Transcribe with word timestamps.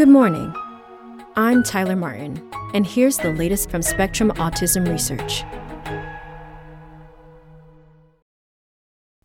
Good 0.00 0.08
morning. 0.08 0.54
I'm 1.36 1.62
Tyler 1.62 1.94
Martin, 1.94 2.50
and 2.72 2.86
here's 2.86 3.18
the 3.18 3.34
latest 3.34 3.70
from 3.70 3.82
Spectrum 3.82 4.30
Autism 4.36 4.88
Research. 4.88 5.44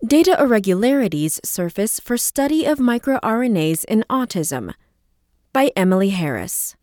Data 0.06 0.36
irregularities 0.38 1.40
surface 1.46 2.02
for 2.02 2.18
study 2.18 2.66
of 2.66 2.80
microRNAs 2.80 3.86
in 3.86 4.04
autism 4.10 4.74
by 5.54 5.72
Emily 5.78 6.10
Harris. 6.10 6.76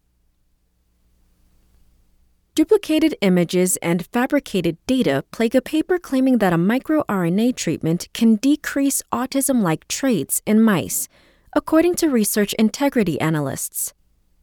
Duplicated 2.55 3.15
images 3.21 3.77
and 3.83 4.07
fabricated 4.07 4.79
data 4.87 5.23
plague 5.33 5.55
a 5.55 5.61
paper 5.61 5.99
claiming 5.99 6.39
that 6.39 6.55
a 6.55 6.57
microRNA 6.57 7.55
treatment 7.57 8.09
can 8.15 8.37
decrease 8.37 9.03
autism 9.13 9.61
like 9.61 9.87
traits 9.87 10.41
in 10.47 10.63
mice, 10.63 11.11
according 11.55 11.95
to 11.95 12.09
research 12.09 12.55
integrity 12.55 13.21
analysts. 13.21 13.93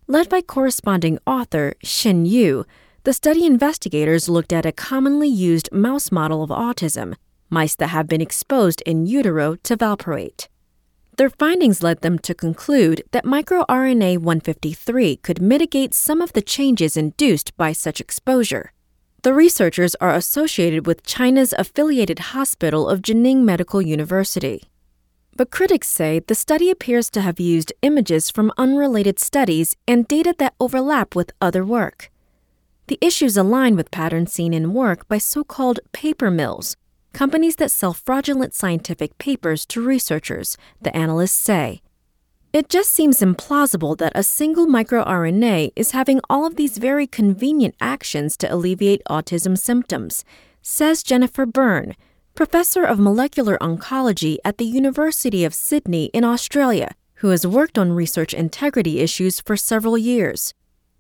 Led 0.08 0.30
by 0.30 0.42
corresponding 0.42 1.20
author 1.26 1.74
Xin 1.84 2.28
Yu, 2.28 2.66
the 3.04 3.14
study 3.14 3.46
investigators 3.46 4.30
looked 4.30 4.54
at 4.54 4.66
a 4.66 4.72
commonly 4.72 5.28
used 5.28 5.72
mouse 5.72 6.12
model 6.12 6.44
of 6.44 6.50
autism, 6.50 7.16
mice 7.50 7.76
that 7.76 7.88
have 7.88 8.08
been 8.08 8.22
exposed 8.22 8.82
in 8.86 9.06
utero 9.06 9.56
to 9.64 9.76
valproate. 9.76 10.48
Their 11.18 11.30
findings 11.30 11.84
led 11.84 12.02
them 12.02 12.20
to 12.20 12.34
conclude 12.34 13.04
that 13.12 13.26
microRNA 13.26 14.20
153 14.20 15.18
could 15.18 15.42
mitigate 15.42 15.94
some 15.94 16.22
of 16.22 16.34
the 16.34 16.42
changes 16.42 16.96
induced 16.96 17.58
by 17.58 17.74
such 17.74 18.00
exposure. 18.00 18.72
The 19.24 19.34
researchers 19.34 19.96
are 19.96 20.14
associated 20.14 20.88
with 20.88 21.06
China's 21.06 21.54
affiliated 21.58 22.20
hospital 22.20 22.88
of 22.88 23.02
Jining 23.02 23.44
Medical 23.44 23.82
University. 23.82 24.70
But 25.40 25.52
critics 25.52 25.88
say 25.88 26.20
the 26.20 26.36
study 26.36 26.70
appears 26.70 27.10
to 27.12 27.22
have 27.22 27.40
used 27.40 27.72
images 27.82 28.30
from 28.30 28.52
unrelated 28.58 29.20
studies 29.20 29.78
and 29.88 30.06
data 30.06 30.36
that 30.38 30.54
overlap 30.60 31.16
with 31.16 31.32
other 31.40 31.64
work. 31.64 32.12
The 32.88 32.98
issues 33.00 33.38
align 33.38 33.78
with 33.78 33.90
patterns 33.90 34.34
seen 34.34 34.54
in 34.54 34.74
work 34.74 35.08
by 35.08 35.18
so 35.18 35.46
called 35.46 35.80
paper 35.94 36.30
mills, 36.30 36.76
companies 37.14 37.56
that 37.56 37.72
sell 37.72 37.94
fraudulent 37.94 38.54
scientific 38.54 39.18
papers 39.18 39.66
to 39.68 39.82
researchers, 39.82 40.58
the 40.82 40.94
analysts 40.94 41.40
say. 41.40 41.82
It 42.52 42.68
just 42.68 42.92
seems 42.92 43.22
implausible 43.22 43.98
that 43.98 44.12
a 44.16 44.24
single 44.24 44.68
microRNA 44.68 45.72
is 45.74 45.92
having 45.92 46.20
all 46.30 46.46
of 46.46 46.58
these 46.58 46.78
very 46.78 47.08
convenient 47.08 47.76
actions 47.80 48.36
to 48.40 48.54
alleviate 48.54 49.02
autism 49.10 49.58
symptoms, 49.58 50.26
says 50.62 51.02
Jennifer 51.02 51.46
Byrne, 51.46 51.96
professor 52.40 52.86
of 52.86 52.98
molecular 52.98 53.58
oncology 53.58 54.38
at 54.46 54.58
the 54.58 54.64
University 54.64 55.44
of 55.44 55.54
Sydney 55.54 56.06
in 56.14 56.24
Australia, 56.24 56.96
who 57.16 57.32
has 57.32 57.46
worked 57.46 57.78
on 57.78 57.92
research 57.92 58.34
integrity 58.34 59.02
issues 59.02 59.42
for 59.42 59.58
several 59.58 59.98
years. 59.98 60.54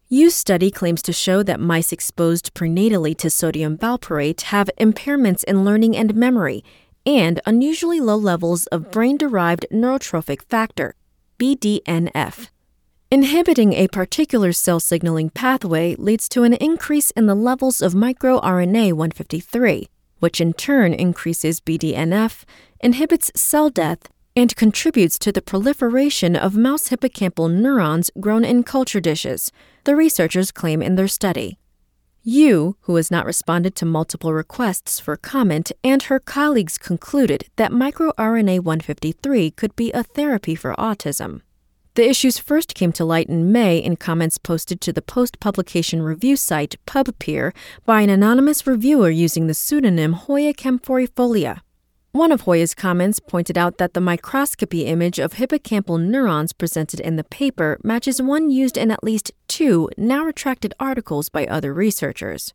Yu's 0.09 0.35
study 0.35 0.69
claims 0.69 1.01
to 1.01 1.13
show 1.13 1.41
that 1.41 1.61
mice 1.61 1.93
exposed 1.93 2.53
prenatally 2.53 3.15
to 3.15 3.29
sodium 3.29 3.77
valproate 3.77 4.41
have 4.51 4.69
impairments 4.81 5.45
in 5.45 5.63
learning 5.63 5.95
and 5.95 6.13
memory 6.13 6.61
and 7.05 7.39
unusually 7.45 8.01
low 8.01 8.17
levels 8.17 8.67
of 8.67 8.91
brain 8.91 9.15
derived 9.15 9.65
neurotrophic 9.71 10.41
factor, 10.49 10.93
BDNF. 11.39 12.49
Inhibiting 13.09 13.71
a 13.71 13.87
particular 13.87 14.51
cell 14.51 14.81
signaling 14.81 15.29
pathway 15.29 15.95
leads 15.95 16.27
to 16.27 16.43
an 16.43 16.55
increase 16.55 17.11
in 17.11 17.27
the 17.27 17.33
levels 17.33 17.81
of 17.81 17.93
microRNA 17.93 18.91
153, 18.91 19.87
which 20.19 20.39
in 20.39 20.53
turn 20.53 20.93
increases 20.93 21.59
BDNF, 21.59 22.43
inhibits 22.79 23.31
cell 23.35 23.69
death, 23.69 24.09
and 24.35 24.55
contributes 24.55 25.19
to 25.19 25.31
the 25.31 25.41
proliferation 25.41 26.35
of 26.35 26.55
mouse 26.55 26.89
hippocampal 26.89 27.51
neurons 27.51 28.09
grown 28.19 28.45
in 28.45 28.63
culture 28.63 29.01
dishes, 29.01 29.51
the 29.83 29.95
researchers 29.95 30.51
claim 30.51 30.81
in 30.81 30.95
their 30.95 31.07
study. 31.07 31.57
Yu, 32.23 32.75
who 32.81 32.95
has 32.95 33.09
not 33.09 33.25
responded 33.25 33.75
to 33.75 33.85
multiple 33.85 34.33
requests 34.33 34.99
for 34.99 35.15
comment, 35.15 35.71
and 35.83 36.03
her 36.03 36.19
colleagues 36.19 36.77
concluded 36.77 37.45
that 37.55 37.71
microRNA 37.71 38.59
153 38.59 39.51
could 39.51 39.75
be 39.75 39.91
a 39.93 40.03
therapy 40.03 40.53
for 40.53 40.75
autism. 40.75 41.41
The 41.95 42.07
issues 42.07 42.37
first 42.37 42.75
came 42.75 42.91
to 42.93 43.03
light 43.03 43.27
in 43.27 43.51
May 43.51 43.77
in 43.77 43.95
comments 43.95 44.37
posted 44.37 44.79
to 44.81 44.93
the 44.93 45.01
post 45.01 45.39
publication 45.39 46.01
review 46.01 46.35
site 46.35 46.75
PubPeer 46.85 47.53
by 47.85 48.01
an 48.01 48.09
anonymous 48.09 48.65
reviewer 48.67 49.09
using 49.09 49.47
the 49.47 49.53
pseudonym 49.53 50.13
Hoya 50.13 50.53
camphorifolia. 50.53 51.61
One 52.11 52.31
of 52.31 52.41
Hoya's 52.41 52.73
comments 52.73 53.19
pointed 53.19 53.57
out 53.57 53.77
that 53.77 53.93
the 53.93 54.01
microscopy 54.01 54.85
image 54.85 55.19
of 55.19 55.33
hippocampal 55.33 55.99
neurons 55.99 56.53
presented 56.53 56.99
in 56.99 57.17
the 57.17 57.23
paper 57.23 57.79
matches 57.83 58.21
one 58.21 58.49
used 58.49 58.77
in 58.77 58.91
at 58.91 59.03
least 59.03 59.31
two 59.47 59.89
now 59.97 60.23
retracted 60.23 60.73
articles 60.79 61.29
by 61.29 61.45
other 61.45 61.73
researchers. 61.73 62.53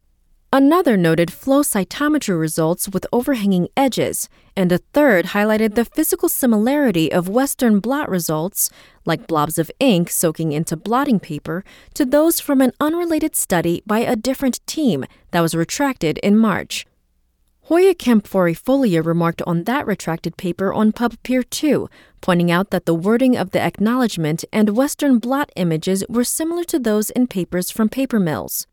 Another 0.56 0.97
noted 0.97 1.32
flow 1.32 1.62
cytometry 1.62 2.38
results 2.38 2.88
with 2.88 3.09
overhanging 3.12 3.66
edges, 3.76 4.28
and 4.56 4.70
a 4.70 4.78
third 4.78 5.34
highlighted 5.34 5.75
the 5.75 5.84
physical 5.84 6.28
similarity 6.28 7.10
of 7.10 7.28
Western 7.28 7.81
blot 7.81 8.09
results, 8.09 8.70
like 9.04 9.26
blobs 9.26 9.59
of 9.59 9.69
ink 9.81 10.09
soaking 10.10 10.53
into 10.53 10.76
blotting 10.76 11.19
paper, 11.19 11.64
to 11.94 12.04
those 12.04 12.38
from 12.38 12.60
an 12.60 12.70
unrelated 12.78 13.34
study 13.34 13.82
by 13.84 13.98
a 13.98 14.14
different 14.14 14.64
team 14.64 15.04
that 15.32 15.41
was 15.41 15.56
retracted 15.56 16.19
in 16.19 16.38
March. 16.38 16.87
Hoya 17.62 17.93
camphorifolia 17.93 19.04
remarked 19.04 19.43
on 19.43 19.64
that 19.64 19.88
retracted 19.88 20.37
paper 20.37 20.72
on 20.72 20.93
PubPeer 20.93 21.50
too, 21.50 21.88
pointing 22.20 22.53
out 22.53 22.70
that 22.70 22.87
the 22.87 22.94
wording 22.94 23.37
of 23.37 23.50
the 23.50 23.60
acknowledgement 23.60 24.44
and 24.53 24.76
Western 24.76 25.19
blot 25.19 25.50
images 25.56 26.04
were 26.09 26.22
similar 26.22 26.62
to 26.62 26.78
those 26.78 27.10
in 27.10 27.26
papers 27.26 27.72
from 27.72 27.88
paper 27.88 28.20
mills. 28.20 28.69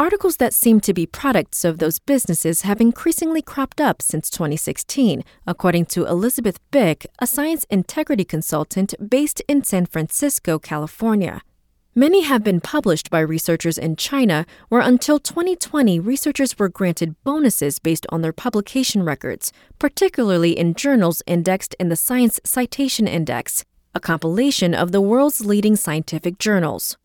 Articles 0.00 0.38
that 0.38 0.54
seem 0.54 0.80
to 0.80 0.94
be 0.94 1.04
products 1.04 1.62
of 1.62 1.76
those 1.76 1.98
businesses 1.98 2.62
have 2.62 2.80
increasingly 2.80 3.42
cropped 3.42 3.82
up 3.82 4.00
since 4.00 4.30
2016, 4.30 5.22
according 5.46 5.84
to 5.84 6.06
Elisabeth 6.06 6.58
Bik, 6.70 7.04
a 7.18 7.26
science 7.26 7.66
integrity 7.68 8.24
consultant 8.24 8.94
based 9.10 9.42
in 9.46 9.62
San 9.62 9.84
Francisco, 9.84 10.58
California. 10.58 11.42
Many 11.94 12.22
have 12.22 12.42
been 12.42 12.62
published 12.62 13.10
by 13.10 13.20
researchers 13.20 13.76
in 13.76 13.94
China, 13.94 14.46
where 14.70 14.80
until 14.80 15.18
2020, 15.18 16.00
researchers 16.00 16.58
were 16.58 16.70
granted 16.70 17.14
bonuses 17.22 17.78
based 17.78 18.06
on 18.08 18.22
their 18.22 18.32
publication 18.32 19.02
records, 19.02 19.52
particularly 19.78 20.58
in 20.58 20.72
journals 20.72 21.22
indexed 21.26 21.76
in 21.78 21.90
the 21.90 21.94
Science 21.94 22.40
Citation 22.42 23.06
Index, 23.06 23.66
a 23.94 24.00
compilation 24.00 24.72
of 24.72 24.92
the 24.92 25.02
world's 25.02 25.44
leading 25.44 25.76
scientific 25.76 26.38
journals. 26.38 26.96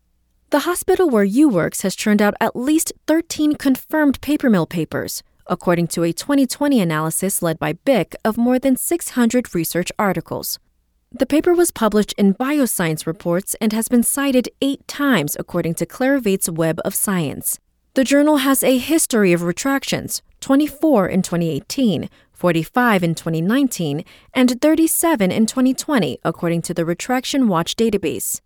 The 0.52 0.60
hospital 0.60 1.10
where 1.10 1.24
Yu 1.24 1.50
works 1.50 1.82
has 1.82 1.96
churned 1.96 2.22
out 2.22 2.36
at 2.40 2.56
least 2.56 2.94
13 3.08 3.56
confirmed 3.56 4.22
paper 4.22 4.48
mill 4.48 4.68
papers, 4.68 5.24
according 5.48 5.88
to 5.88 6.04
a 6.04 6.14
2020 6.14 6.80
analysis 6.80 7.42
led 7.42 7.58
by 7.58 7.74
Bik 7.74 8.14
of 8.24 8.38
more 8.38 8.60
than 8.60 8.76
600 8.78 9.56
research 9.56 9.92
articles. 9.98 10.60
The 11.12 11.26
paper 11.26 11.54
was 11.54 11.72
published 11.72 12.14
in 12.14 12.36
Bioscience 12.36 13.08
Reports 13.08 13.56
and 13.60 13.74
has 13.74 13.88
been 13.88 14.04
cited 14.04 14.50
eight 14.62 14.88
times, 14.88 15.36
according 15.40 15.76
to 15.76 15.86
Clarivate's 15.86 16.50
Web 16.50 16.80
of 16.86 16.94
Science. 16.94 17.60
The 17.96 18.04
journal 18.04 18.38
has 18.38 18.62
a 18.62 18.78
history 18.78 19.34
of 19.34 19.42
retractions 19.42 20.22
24 20.42 21.08
in 21.08 21.24
2018, 21.24 22.08
45 22.34 23.04
in 23.04 23.16
2019, 23.16 24.06
and 24.34 24.62
37 24.62 25.32
in 25.32 25.46
2020, 25.48 26.20
according 26.24 26.62
to 26.62 26.74
the 26.74 26.86
Retraction 26.86 27.48
Watch 27.48 27.76
database. 27.76 28.42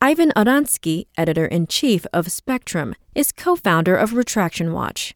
Ivan 0.00 0.30
Oransky, 0.36 1.06
editor 1.16 1.46
in 1.46 1.66
chief 1.66 2.04
of 2.12 2.30
Spectrum, 2.30 2.94
is 3.14 3.32
co 3.32 3.56
founder 3.56 3.96
of 3.96 4.12
Retraction 4.12 4.74
Watch. 4.74 5.14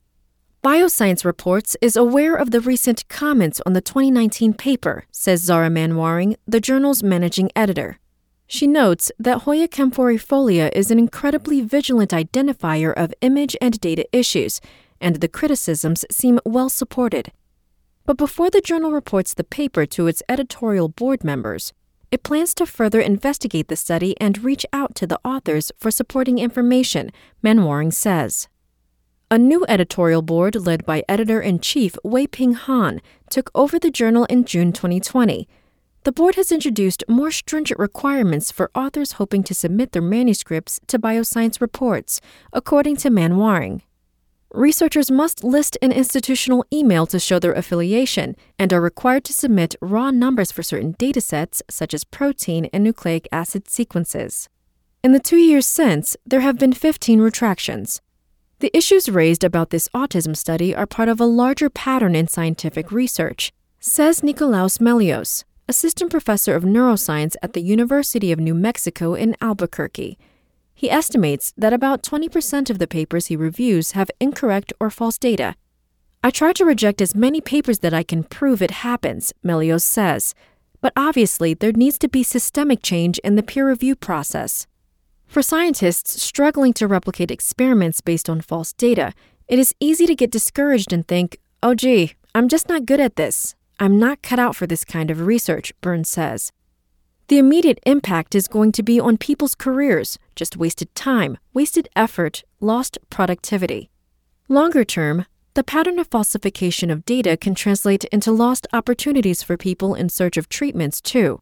Bioscience 0.64 1.22
Reports 1.22 1.76
is 1.82 1.96
aware 1.96 2.34
of 2.34 2.50
the 2.50 2.62
recent 2.62 3.06
comments 3.08 3.60
on 3.66 3.74
the 3.74 3.82
2019 3.82 4.54
paper, 4.54 5.04
says 5.12 5.42
Zara 5.42 5.68
Manwaring, 5.68 6.34
the 6.46 6.60
journal's 6.60 7.02
managing 7.02 7.50
editor. 7.54 7.98
She 8.46 8.66
notes 8.66 9.12
that 9.18 9.42
Hoya 9.42 9.68
camphorifolia 9.68 10.72
is 10.72 10.90
an 10.90 10.98
incredibly 10.98 11.60
vigilant 11.60 12.12
identifier 12.12 12.94
of 12.94 13.12
image 13.20 13.54
and 13.60 13.78
data 13.80 14.06
issues, 14.16 14.62
and 14.98 15.16
the 15.16 15.28
criticisms 15.28 16.06
seem 16.10 16.40
well 16.46 16.70
supported. 16.70 17.32
But 18.06 18.16
before 18.16 18.48
the 18.48 18.62
journal 18.62 18.92
reports 18.92 19.34
the 19.34 19.44
paper 19.44 19.84
to 19.84 20.06
its 20.06 20.22
editorial 20.26 20.88
board 20.88 21.22
members, 21.22 21.74
it 22.10 22.22
plans 22.22 22.54
to 22.54 22.66
further 22.66 23.00
investigate 23.00 23.68
the 23.68 23.76
study 23.76 24.14
and 24.20 24.42
reach 24.42 24.66
out 24.72 24.94
to 24.96 25.06
the 25.06 25.20
authors 25.24 25.70
for 25.78 25.90
supporting 25.90 26.38
information, 26.38 27.10
Manwaring 27.42 27.92
says. 27.92 28.48
A 29.30 29.38
new 29.38 29.64
editorial 29.68 30.22
board 30.22 30.56
led 30.56 30.84
by 30.84 31.04
editor 31.08 31.40
in 31.40 31.60
chief 31.60 31.96
Wei 32.02 32.26
Ping 32.26 32.54
Han 32.54 33.00
took 33.30 33.50
over 33.54 33.78
the 33.78 33.90
journal 33.90 34.24
in 34.24 34.44
June 34.44 34.72
2020. 34.72 35.48
The 36.02 36.12
board 36.12 36.34
has 36.34 36.50
introduced 36.50 37.04
more 37.08 37.30
stringent 37.30 37.78
requirements 37.78 38.50
for 38.50 38.70
authors 38.74 39.12
hoping 39.12 39.42
to 39.44 39.54
submit 39.54 39.92
their 39.92 40.02
manuscripts 40.02 40.80
to 40.88 40.98
bioscience 40.98 41.60
reports, 41.60 42.20
according 42.52 42.96
to 42.96 43.10
Manwaring. 43.10 43.82
Researchers 44.52 45.12
must 45.12 45.44
list 45.44 45.78
an 45.80 45.92
institutional 45.92 46.64
email 46.72 47.06
to 47.06 47.20
show 47.20 47.38
their 47.38 47.52
affiliation 47.52 48.34
and 48.58 48.72
are 48.72 48.80
required 48.80 49.22
to 49.24 49.32
submit 49.32 49.76
raw 49.80 50.10
numbers 50.10 50.50
for 50.50 50.64
certain 50.64 50.94
datasets, 50.94 51.62
such 51.70 51.94
as 51.94 52.02
protein 52.02 52.68
and 52.72 52.82
nucleic 52.82 53.28
acid 53.30 53.70
sequences. 53.70 54.48
In 55.04 55.12
the 55.12 55.20
two 55.20 55.36
years 55.36 55.66
since, 55.66 56.16
there 56.26 56.40
have 56.40 56.58
been 56.58 56.72
15 56.72 57.20
retractions. 57.20 58.02
The 58.58 58.76
issues 58.76 59.08
raised 59.08 59.44
about 59.44 59.70
this 59.70 59.88
autism 59.94 60.36
study 60.36 60.74
are 60.74 60.84
part 60.84 61.08
of 61.08 61.20
a 61.20 61.26
larger 61.26 61.70
pattern 61.70 62.16
in 62.16 62.26
scientific 62.26 62.90
research, 62.90 63.52
says 63.78 64.20
Nikolaos 64.20 64.78
Mellios, 64.78 65.44
assistant 65.68 66.10
professor 66.10 66.56
of 66.56 66.64
neuroscience 66.64 67.36
at 67.40 67.52
the 67.52 67.62
University 67.62 68.32
of 68.32 68.40
New 68.40 68.54
Mexico 68.54 69.14
in 69.14 69.36
Albuquerque. 69.40 70.18
He 70.80 70.90
estimates 70.90 71.52
that 71.58 71.74
about 71.74 72.02
20% 72.02 72.70
of 72.70 72.78
the 72.78 72.86
papers 72.86 73.26
he 73.26 73.36
reviews 73.36 73.90
have 73.90 74.10
incorrect 74.18 74.72
or 74.80 74.88
false 74.88 75.18
data. 75.18 75.54
I 76.24 76.30
try 76.30 76.54
to 76.54 76.64
reject 76.64 77.02
as 77.02 77.14
many 77.14 77.42
papers 77.42 77.80
that 77.80 77.92
I 77.92 78.02
can 78.02 78.24
prove 78.24 78.62
it 78.62 78.70
happens, 78.70 79.34
Mellios 79.44 79.82
says, 79.82 80.34
but 80.80 80.94
obviously 80.96 81.52
there 81.52 81.72
needs 81.72 81.98
to 81.98 82.08
be 82.08 82.22
systemic 82.22 82.80
change 82.82 83.18
in 83.18 83.34
the 83.34 83.42
peer 83.42 83.68
review 83.68 83.94
process. 83.94 84.66
For 85.26 85.42
scientists 85.42 86.22
struggling 86.22 86.72
to 86.72 86.86
replicate 86.86 87.30
experiments 87.30 88.00
based 88.00 88.30
on 88.30 88.40
false 88.40 88.72
data, 88.72 89.12
it 89.48 89.58
is 89.58 89.74
easy 89.80 90.06
to 90.06 90.14
get 90.14 90.30
discouraged 90.30 90.94
and 90.94 91.06
think, 91.06 91.36
oh 91.62 91.74
gee, 91.74 92.14
I'm 92.34 92.48
just 92.48 92.70
not 92.70 92.86
good 92.86 93.00
at 93.00 93.16
this. 93.16 93.54
I'm 93.78 93.98
not 93.98 94.22
cut 94.22 94.38
out 94.38 94.56
for 94.56 94.66
this 94.66 94.86
kind 94.86 95.10
of 95.10 95.26
research, 95.26 95.74
Byrne 95.82 96.04
says. 96.04 96.52
The 97.30 97.38
immediate 97.38 97.78
impact 97.86 98.34
is 98.34 98.48
going 98.48 98.72
to 98.72 98.82
be 98.82 98.98
on 98.98 99.16
people's 99.16 99.54
careers, 99.54 100.18
just 100.34 100.56
wasted 100.56 100.92
time, 100.96 101.38
wasted 101.54 101.88
effort, 101.94 102.42
lost 102.58 102.98
productivity. 103.08 103.88
Longer 104.48 104.82
term, 104.84 105.26
the 105.54 105.62
pattern 105.62 106.00
of 106.00 106.08
falsification 106.08 106.90
of 106.90 107.04
data 107.04 107.36
can 107.36 107.54
translate 107.54 108.02
into 108.06 108.32
lost 108.32 108.66
opportunities 108.72 109.44
for 109.44 109.56
people 109.56 109.94
in 109.94 110.08
search 110.08 110.36
of 110.36 110.48
treatments, 110.48 111.00
too. 111.00 111.40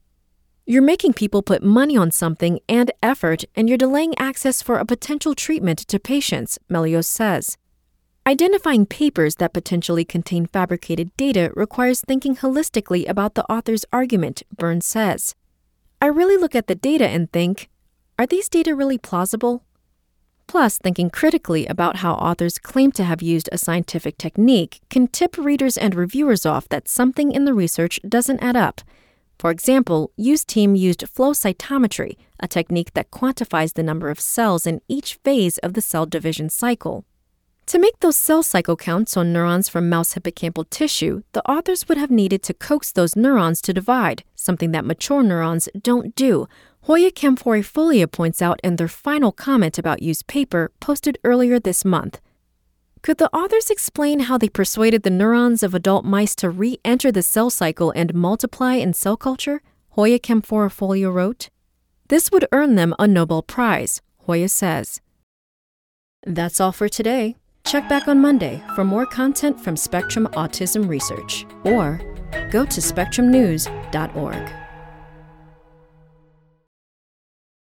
You're 0.66 0.82
making 0.82 1.14
people 1.14 1.42
put 1.42 1.62
money 1.62 1.96
on 1.96 2.10
something 2.10 2.60
and 2.68 2.90
effort, 3.02 3.44
and 3.56 3.66
you're 3.66 3.78
delaying 3.78 4.12
access 4.18 4.60
for 4.60 4.76
a 4.76 4.84
potential 4.84 5.34
treatment 5.34 5.78
to 5.88 5.98
patients, 5.98 6.58
Mellios 6.70 7.06
says. 7.06 7.56
Identifying 8.26 8.84
papers 8.84 9.36
that 9.36 9.54
potentially 9.54 10.04
contain 10.04 10.44
fabricated 10.44 11.16
data 11.16 11.50
requires 11.56 12.02
thinking 12.02 12.36
holistically 12.36 13.08
about 13.08 13.36
the 13.36 13.50
author's 13.50 13.86
argument, 13.90 14.42
Byrne 14.54 14.82
says. 14.82 15.34
I 16.00 16.06
really 16.06 16.36
look 16.36 16.54
at 16.54 16.66
the 16.66 16.74
data 16.74 17.06
and 17.06 17.30
think, 17.32 17.68
are 18.18 18.26
these 18.26 18.48
data 18.48 18.74
really 18.74 18.98
plausible? 18.98 19.64
Plus, 20.46 20.78
thinking 20.78 21.10
critically 21.10 21.66
about 21.66 21.96
how 21.96 22.14
authors 22.14 22.58
claim 22.58 22.90
to 22.92 23.04
have 23.04 23.20
used 23.20 23.48
a 23.52 23.58
scientific 23.58 24.16
technique 24.16 24.80
can 24.88 25.08
tip 25.08 25.36
readers 25.36 25.76
and 25.76 25.94
reviewers 25.94 26.46
off 26.46 26.68
that 26.68 26.88
something 26.88 27.32
in 27.32 27.44
the 27.44 27.52
research 27.54 28.00
doesn't 28.08 28.42
add 28.42 28.56
up 28.56 28.80
for 29.38 29.52
example, 29.52 30.10
Yu's 30.16 30.44
team 30.44 30.74
used 30.74 31.08
flow 31.08 31.30
cytometry, 31.30 32.16
a 32.40 32.48
technique 32.48 32.94
that 32.94 33.12
quantifies 33.12 33.74
the 33.74 33.84
number 33.84 34.10
of 34.10 34.18
cells 34.18 34.66
in 34.66 34.80
each 34.88 35.14
phase 35.22 35.58
of 35.58 35.74
the 35.74 35.80
cell 35.80 36.06
division 36.06 36.50
cycle. 36.50 37.04
To 37.68 37.78
make 37.78 38.00
those 38.00 38.16
cell 38.16 38.42
cycle 38.42 38.76
counts 38.76 39.14
on 39.14 39.30
neurons 39.30 39.68
from 39.68 39.90
mouse 39.90 40.14
hippocampal 40.14 40.70
tissue, 40.70 41.20
the 41.32 41.46
authors 41.46 41.86
would 41.86 41.98
have 41.98 42.10
needed 42.10 42.42
to 42.44 42.54
coax 42.54 42.90
those 42.90 43.14
neurons 43.14 43.60
to 43.60 43.74
divide, 43.74 44.24
something 44.34 44.72
that 44.72 44.86
mature 44.86 45.22
neurons 45.22 45.68
don't 45.78 46.14
do. 46.14 46.48
Hoya 46.84 47.10
Camphorifolia 47.10 48.10
points 48.10 48.40
out 48.40 48.58
in 48.64 48.76
their 48.76 48.88
final 48.88 49.32
comment 49.32 49.76
about 49.78 50.02
Yu's 50.02 50.22
paper 50.22 50.72
posted 50.80 51.18
earlier 51.24 51.60
this 51.60 51.84
month. 51.84 52.22
Could 53.02 53.18
the 53.18 53.28
authors 53.36 53.68
explain 53.68 54.20
how 54.20 54.38
they 54.38 54.48
persuaded 54.48 55.02
the 55.02 55.10
neurons 55.10 55.62
of 55.62 55.74
adult 55.74 56.06
mice 56.06 56.34
to 56.36 56.48
re 56.48 56.78
enter 56.86 57.12
the 57.12 57.22
cell 57.22 57.50
cycle 57.50 57.90
and 57.94 58.14
multiply 58.14 58.76
in 58.76 58.94
cell 58.94 59.18
culture? 59.18 59.60
Hoya 59.90 60.18
Camphorifolia 60.18 61.12
wrote. 61.12 61.50
This 62.08 62.32
would 62.32 62.48
earn 62.50 62.76
them 62.76 62.94
a 62.98 63.06
Nobel 63.06 63.42
Prize, 63.42 64.00
Hoya 64.20 64.48
says. 64.48 65.02
That's 66.24 66.60
all 66.60 66.72
for 66.72 66.88
today. 66.88 67.36
Check 67.68 67.86
back 67.86 68.08
on 68.08 68.18
Monday 68.18 68.62
for 68.74 68.82
more 68.82 69.04
content 69.04 69.60
from 69.60 69.76
Spectrum 69.76 70.26
Autism 70.32 70.88
Research 70.88 71.44
or 71.64 72.00
go 72.50 72.64
to 72.64 72.80
spectrumnews.org. 72.80 74.67